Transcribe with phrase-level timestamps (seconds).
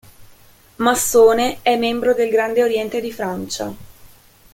[0.77, 3.71] Massone, è membro del Grande Oriente di Francia.